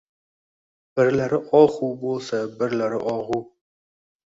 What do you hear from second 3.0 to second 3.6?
og‘u